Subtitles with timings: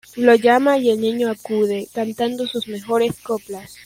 [0.15, 3.75] Lo llama y el niño acude, cantando sus mejores coplas.